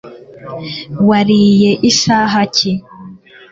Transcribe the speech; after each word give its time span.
wariye 1.09 1.71
isaha 1.89 2.41
ki 2.55 2.71